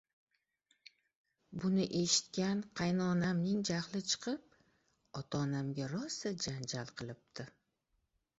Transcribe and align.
Buni 1.65 1.83
eshitgan 1.99 2.63
qaynonamning 2.79 3.61
jahli 3.71 4.01
chiqib, 4.13 4.57
ota-onamga 5.23 5.91
rosa 5.93 6.35
janjal 6.49 6.95
qilibdi 7.03 7.49